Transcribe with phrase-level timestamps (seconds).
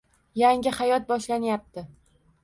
[0.41, 1.85] Yangi hayot boshlanyapti.